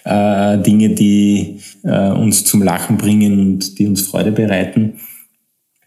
[0.03, 4.99] äh, Dinge, die äh, uns zum Lachen bringen und die uns Freude bereiten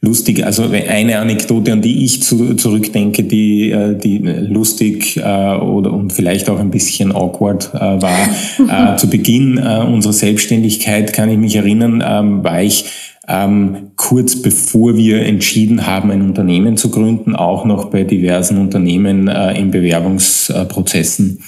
[0.08, 0.44] lustig.
[0.44, 6.12] Also eine Anekdote, an die ich zu, zurückdenke, die, äh, die lustig äh, oder und
[6.12, 8.96] vielleicht auch ein bisschen awkward äh, war.
[8.96, 12.86] zu Beginn unserer Selbstständigkeit kann ich mich erinnern, ähm, war ich
[13.28, 19.28] ähm, kurz bevor wir entschieden haben, ein Unternehmen zu gründen, auch noch bei diversen Unternehmen
[19.28, 21.40] in Bewerbungsprozessen.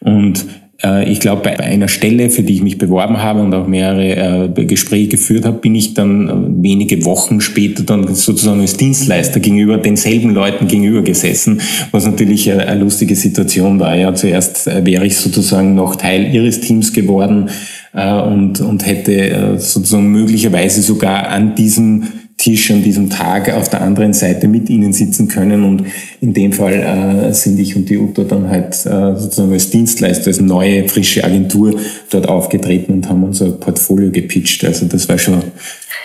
[0.00, 3.66] Und äh, ich glaube, bei einer Stelle, für die ich mich beworben habe und auch
[3.66, 8.76] mehrere äh, Gespräche geführt habe, bin ich dann äh, wenige Wochen später dann sozusagen als
[8.76, 11.60] Dienstleister gegenüber denselben Leuten gegenüber gesessen,
[11.90, 13.96] was natürlich eine lustige Situation war.
[13.96, 17.50] Ja, zuerst wäre ich sozusagen noch Teil ihres Teams geworden
[17.92, 22.04] und, und hätte sozusagen möglicherweise sogar an diesem
[22.38, 25.64] Tisch an diesem Tag auf der anderen Seite mit ihnen sitzen können.
[25.64, 25.84] Und
[26.20, 30.28] in dem Fall äh, sind ich und die Uta dann halt äh, sozusagen als Dienstleister,
[30.28, 31.78] als neue, frische Agentur
[32.10, 34.64] dort aufgetreten und haben unser Portfolio gepitcht.
[34.64, 35.42] Also das war schon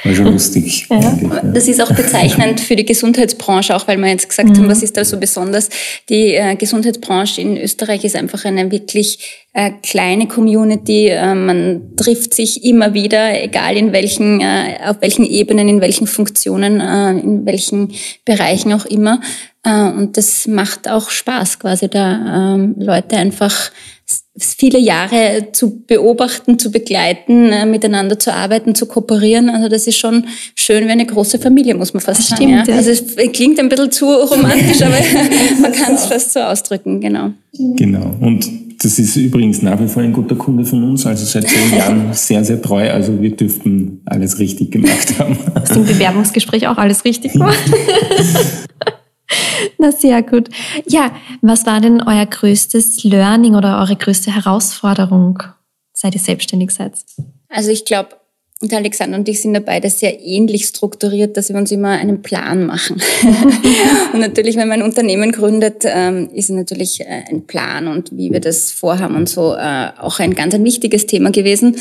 [0.04, 0.88] War schon lustig.
[0.90, 1.18] Ja.
[1.54, 4.58] Das ist auch bezeichnend für die Gesundheitsbranche, auch weil wir jetzt gesagt mhm.
[4.58, 5.70] haben, was ist da so besonders.
[6.10, 11.08] Die äh, Gesundheitsbranche in Österreich ist einfach eine wirklich äh, kleine Community.
[11.08, 16.08] Äh, man trifft sich immer wieder, egal in welchen, äh, auf welchen Ebenen, in welchen
[16.08, 17.94] Funktionen, äh, in welchen
[18.26, 19.22] Bereichen auch immer.
[19.64, 23.72] Äh, und das macht auch Spaß, quasi da ähm, Leute einfach
[24.38, 29.50] viele Jahre zu beobachten, zu begleiten, äh, miteinander zu arbeiten, zu kooperieren.
[29.50, 32.50] Also das ist schon schön wie eine große Familie, muss man fast das sagen.
[32.50, 32.76] Stimmt, ja.
[32.76, 34.96] Also es klingt ein bisschen zu romantisch, aber
[35.62, 37.32] man kann es fast so ausdrücken, genau.
[37.54, 38.16] Genau.
[38.20, 38.50] Und
[38.84, 42.14] das ist übrigens nach wie vor ein guter Kunde von uns, also seit zehn Jahren
[42.14, 42.90] sehr, sehr treu.
[42.90, 45.38] Also wir dürften alles richtig gemacht haben.
[45.56, 47.60] Hast du im Bewerbungsgespräch auch alles richtig gemacht?
[49.78, 50.50] Na, sehr gut.
[50.88, 55.44] Ja, was war denn euer größtes Learning oder eure größte Herausforderung,
[55.94, 56.94] seit ihr selbstständig seid?
[57.50, 58.10] Also ich glaube,
[58.64, 62.22] und Alexander und ich sind da beide sehr ähnlich strukturiert, dass wir uns immer einen
[62.22, 63.02] Plan machen.
[64.14, 68.32] und natürlich, wenn man ein Unternehmen gründet, ähm, ist natürlich äh, ein Plan und wie
[68.32, 71.76] wir das vorhaben und so äh, auch ein ganz ein wichtiges Thema gewesen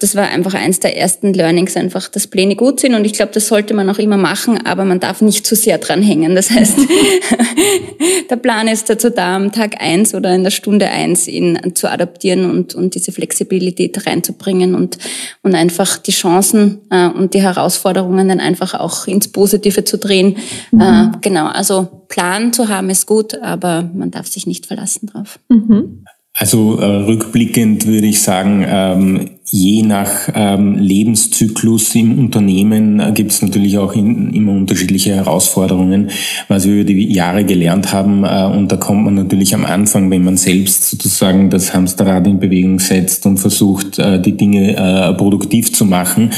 [0.00, 3.32] das war einfach eins der ersten Learnings, einfach, dass Pläne gut sind und ich glaube,
[3.32, 6.34] das sollte man auch immer machen, aber man darf nicht zu sehr dran hängen.
[6.34, 6.78] Das heißt,
[8.30, 11.90] der Plan ist dazu da, am Tag eins oder in der Stunde eins ihn zu
[11.90, 14.96] adaptieren und, und diese Flexibilität reinzubringen und,
[15.42, 20.38] und einfach die Chancen äh, und die Herausforderungen dann einfach auch ins Positive zu drehen.
[20.70, 20.80] Mhm.
[20.80, 25.38] Äh, genau, also Plan zu haben ist gut, aber man darf sich nicht verlassen drauf.
[25.50, 26.04] Mhm.
[26.32, 33.32] Also äh, rückblickend würde ich sagen, ähm, je nach ähm, Lebenszyklus im Unternehmen äh, gibt
[33.32, 36.10] es natürlich auch in, immer unterschiedliche Herausforderungen,
[36.46, 38.24] was wir über die Jahre gelernt haben.
[38.24, 42.38] Äh, und da kommt man natürlich am Anfang, wenn man selbst sozusagen das Hamsterrad in
[42.38, 46.30] Bewegung setzt und versucht, äh, die Dinge äh, produktiv zu machen,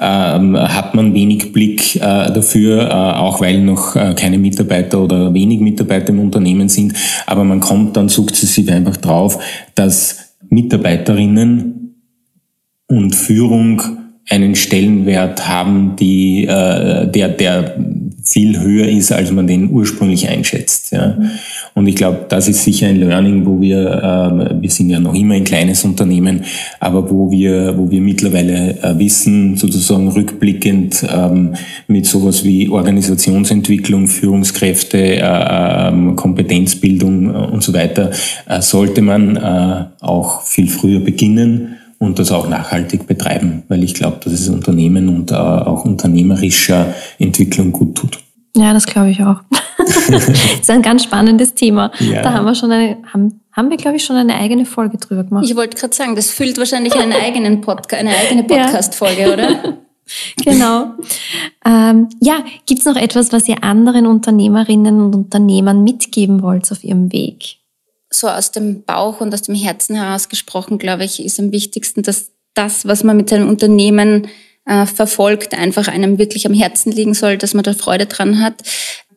[0.00, 5.60] ähm, hat man wenig Blick äh, dafür, äh, auch weil noch keine Mitarbeiter oder wenig
[5.60, 6.94] Mitarbeiter im Unternehmen sind.
[7.26, 9.38] Aber man kommt dann sukzessive einfach drauf,
[9.74, 11.81] dass Mitarbeiterinnen
[12.92, 13.82] und Führung
[14.28, 17.74] einen Stellenwert haben, die, äh, der, der
[18.24, 20.92] viel höher ist, als man den ursprünglich einschätzt.
[20.92, 21.18] Ja.
[21.74, 25.14] Und ich glaube, das ist sicher ein Learning, wo wir, äh, wir sind ja noch
[25.14, 26.42] immer ein kleines Unternehmen,
[26.78, 31.54] aber wo wir, wo wir mittlerweile äh, wissen, sozusagen rückblickend ähm,
[31.88, 38.12] mit sowas wie Organisationsentwicklung, Führungskräfte, äh, äh, Kompetenzbildung und so weiter,
[38.48, 43.94] äh, sollte man äh, auch viel früher beginnen und das auch nachhaltig betreiben, weil ich
[43.94, 48.18] glaube, dass es Unternehmen und äh, auch unternehmerischer Entwicklung gut tut.
[48.56, 49.36] Ja, das glaube ich auch.
[50.10, 51.92] das ist ein ganz spannendes Thema.
[52.00, 52.22] Ja.
[52.22, 55.22] Da haben wir schon eine, haben, haben wir, glaube ich, schon eine eigene Folge drüber
[55.22, 55.44] gemacht.
[55.46, 59.32] Ich wollte gerade sagen, das füllt wahrscheinlich einen eigenen Podcast, eine eigene Podcast-Folge, ja.
[59.32, 59.48] oder?
[60.44, 60.94] genau.
[61.64, 66.82] Ähm, ja, gibt es noch etwas, was ihr anderen Unternehmerinnen und Unternehmern mitgeben wollt auf
[66.82, 67.61] ihrem Weg?
[68.14, 72.02] So aus dem Bauch und aus dem Herzen heraus gesprochen, glaube ich, ist am wichtigsten,
[72.02, 74.28] dass das, was man mit seinem Unternehmen
[74.66, 78.62] äh, verfolgt, einfach einem wirklich am Herzen liegen soll, dass man da Freude dran hat.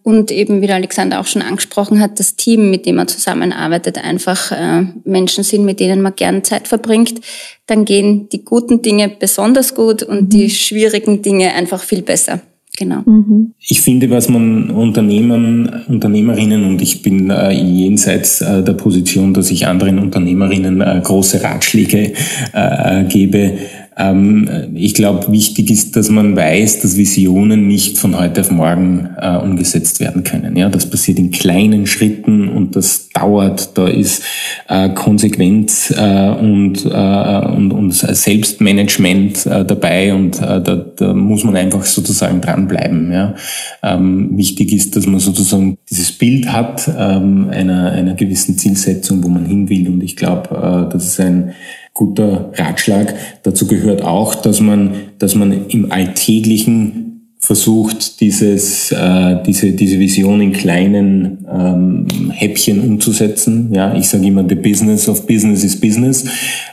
[0.03, 3.97] Und eben, wie der Alexander auch schon angesprochen hat, das Team, mit dem man zusammenarbeitet,
[3.97, 7.21] einfach äh, Menschen sind, mit denen man gern Zeit verbringt.
[7.65, 10.29] Dann gehen die guten Dinge besonders gut und mhm.
[10.29, 12.41] die schwierigen Dinge einfach viel besser.
[12.78, 13.02] Genau.
[13.06, 13.54] Mhm.
[13.60, 19.52] Ich finde, was man Unternehmern, Unternehmerinnen und ich bin äh, jenseits äh, der Position, dass
[19.52, 22.14] ich anderen Unternehmerinnen äh, große Ratschläge
[22.54, 23.58] äh, gebe, ähm,
[23.97, 29.38] ich glaube, wichtig ist, dass man weiß, dass Visionen nicht von heute auf morgen äh,
[29.38, 30.58] umgesetzt werden können.
[30.58, 33.77] Ja, das passiert in kleinen Schritten und das dauert.
[33.77, 34.21] Da ist
[34.67, 41.45] äh, Konsequenz äh, und, äh, und, und Selbstmanagement äh, dabei und äh, da, da muss
[41.45, 43.13] man einfach sozusagen dranbleiben.
[43.13, 43.36] Ja.
[43.81, 49.29] Ähm, wichtig ist, dass man sozusagen dieses Bild hat ähm, einer, einer gewissen Zielsetzung, wo
[49.29, 49.88] man hin will.
[49.88, 51.53] Und ich glaube, das ist ein
[51.95, 53.15] guter Ratschlag.
[53.41, 57.05] Dazu gehört auch, dass man, dass man im Alltäglichen
[57.39, 63.71] versucht, dieses, äh, diese, diese Vision in kleinen ähm, Häppchen umzusetzen.
[63.73, 66.25] Ja, ich sage immer, the business of business is business.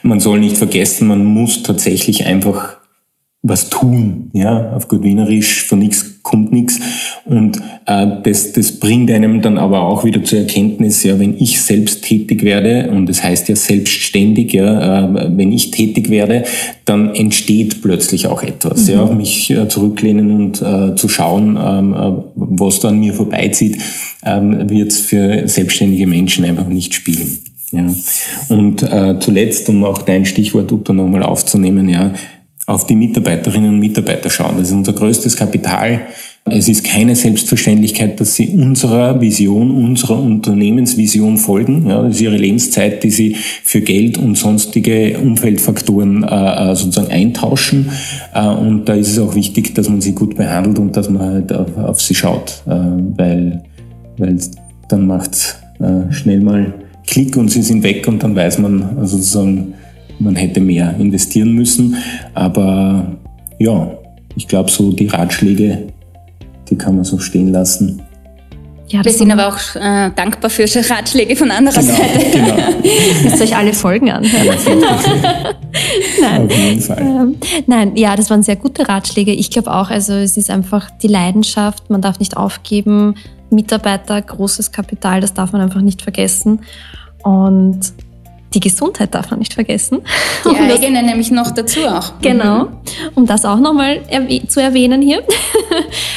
[0.02, 2.78] Man soll nicht vergessen, man muss tatsächlich einfach
[3.42, 6.80] was tun, ja, auf gut Wienerisch, von nichts kommt nichts.
[7.26, 11.60] Und äh, das, das bringt einem dann aber auch wieder zur Erkenntnis, ja, wenn ich
[11.60, 16.44] selbst tätig werde, und das heißt ja selbstständig, ja, äh, wenn ich tätig werde,
[16.86, 18.88] dann entsteht plötzlich auch etwas.
[18.88, 18.94] Mhm.
[18.94, 23.76] Ja, mich äh, zurücklehnen und äh, zu schauen, ähm, äh, was da an mir vorbeizieht,
[24.24, 27.38] ähm, wird für selbstständige Menschen einfach nicht spielen.
[27.72, 27.86] Ja.
[28.48, 32.12] Und äh, zuletzt, um auch dein Stichwort Uta nochmal aufzunehmen, ja,
[32.66, 34.56] auf die Mitarbeiterinnen und Mitarbeiter schauen.
[34.58, 36.02] Das ist unser größtes Kapital.
[36.44, 41.86] Es ist keine Selbstverständlichkeit, dass sie unserer Vision, unserer Unternehmensvision folgen.
[41.88, 47.12] Ja, das ist ihre Lebenszeit, die sie für Geld und sonstige Umfeldfaktoren äh, äh sozusagen
[47.12, 47.90] eintauschen.
[48.34, 51.22] Äh, und da ist es auch wichtig, dass man sie gut behandelt und dass man
[51.22, 53.62] halt auf, auf sie schaut, äh, weil,
[54.18, 54.36] weil
[54.88, 56.74] dann macht äh, schnell mal
[57.06, 59.74] Klick und sie sind weg und dann weiß man sozusagen,
[60.18, 61.96] man hätte mehr investieren müssen.
[62.34, 63.16] Aber
[63.58, 63.92] ja,
[64.36, 65.91] ich glaube, so die Ratschläge,
[66.72, 68.02] die kann man so stehen lassen.
[68.88, 72.30] Ja, wir sind aber auch äh, dankbar für Ratschläge von anderer genau, Seite.
[72.30, 72.54] Genau.
[73.24, 74.58] Müsst euch alle Folgen anhören.
[76.20, 76.46] nein.
[76.46, 77.00] Auf jeden Fall.
[77.00, 79.32] Ähm, nein, ja, das waren sehr gute Ratschläge.
[79.32, 83.14] Ich glaube auch, also es ist einfach die Leidenschaft, man darf nicht aufgeben.
[83.48, 86.60] Mitarbeiter, großes Kapital, das darf man einfach nicht vergessen.
[87.22, 87.80] Und
[88.54, 90.00] die Gesundheit darf man nicht vergessen.
[90.44, 92.12] Die um eigene das, nämlich noch dazu auch.
[92.20, 92.68] Genau, mhm.
[93.14, 95.22] um das auch nochmal erwäh zu erwähnen hier.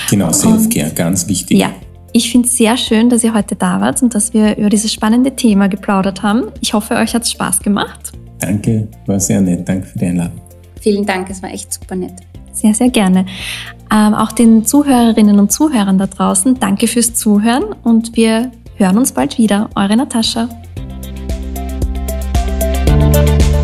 [0.10, 1.58] Genau, Selfcare, ganz wichtig.
[1.58, 1.72] Ja,
[2.14, 4.94] ich finde es sehr schön, dass ihr heute da wart und dass wir über dieses
[4.94, 6.44] spannende Thema geplaudert haben.
[6.62, 8.12] Ich hoffe, euch hat es Spaß gemacht.
[8.40, 9.68] Danke, war sehr nett.
[9.68, 10.40] Danke für die Einladung.
[10.80, 12.14] Vielen Dank, es war echt super nett.
[12.54, 13.26] Sehr, sehr gerne.
[13.92, 19.12] Ähm, auch den Zuhörerinnen und Zuhörern da draußen, danke fürs Zuhören und wir hören uns
[19.12, 19.70] bald wieder.
[19.76, 20.48] Eure Natascha.
[23.16, 23.55] Thank you.